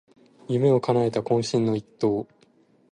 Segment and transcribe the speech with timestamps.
[0.49, 2.27] 夢をかなえた懇親の一投